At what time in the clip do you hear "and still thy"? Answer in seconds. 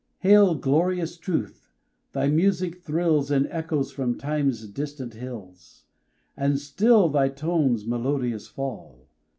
6.35-7.29